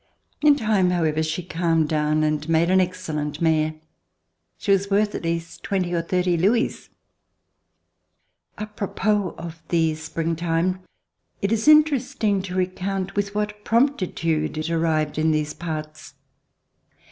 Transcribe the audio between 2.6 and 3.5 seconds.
an excellent